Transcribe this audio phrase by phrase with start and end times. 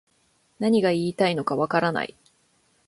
[0.57, 2.15] 何が言いたいのかわからない